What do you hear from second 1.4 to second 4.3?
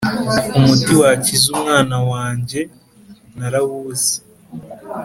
umwana wanjye narawubuze